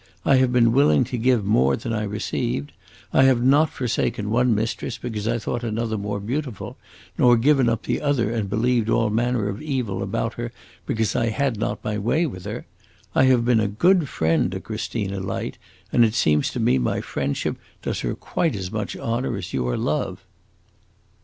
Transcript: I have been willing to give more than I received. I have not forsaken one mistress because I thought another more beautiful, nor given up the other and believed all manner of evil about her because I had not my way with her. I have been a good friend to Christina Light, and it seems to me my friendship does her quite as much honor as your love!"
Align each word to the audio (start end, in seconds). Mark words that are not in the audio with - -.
I 0.25 0.37
have 0.37 0.51
been 0.51 0.71
willing 0.71 1.03
to 1.03 1.15
give 1.19 1.45
more 1.45 1.75
than 1.77 1.93
I 1.93 2.01
received. 2.01 2.71
I 3.13 3.21
have 3.25 3.43
not 3.43 3.69
forsaken 3.69 4.31
one 4.31 4.55
mistress 4.55 4.97
because 4.97 5.27
I 5.27 5.37
thought 5.37 5.63
another 5.63 5.95
more 5.95 6.19
beautiful, 6.19 6.75
nor 7.19 7.37
given 7.37 7.69
up 7.69 7.83
the 7.83 8.01
other 8.01 8.33
and 8.33 8.49
believed 8.49 8.89
all 8.89 9.11
manner 9.11 9.47
of 9.47 9.61
evil 9.61 10.01
about 10.01 10.33
her 10.33 10.51
because 10.87 11.15
I 11.15 11.27
had 11.27 11.59
not 11.59 11.83
my 11.83 11.99
way 11.99 12.25
with 12.25 12.45
her. 12.45 12.65
I 13.13 13.25
have 13.25 13.45
been 13.45 13.59
a 13.59 13.67
good 13.67 14.09
friend 14.09 14.51
to 14.53 14.59
Christina 14.59 15.19
Light, 15.19 15.59
and 15.93 16.03
it 16.03 16.15
seems 16.15 16.49
to 16.49 16.59
me 16.59 16.79
my 16.79 16.99
friendship 17.01 17.57
does 17.83 17.99
her 17.99 18.15
quite 18.15 18.55
as 18.55 18.71
much 18.71 18.97
honor 18.97 19.37
as 19.37 19.53
your 19.53 19.77
love!" 19.77 20.25